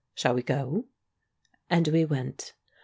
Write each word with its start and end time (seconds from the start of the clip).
Shall 0.15 0.33
we 0.33 0.41
go?" 0.41 0.87
And 1.69 1.87
we 1.89 2.05
went. 2.05 2.55